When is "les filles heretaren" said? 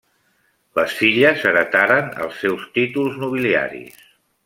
0.79-2.09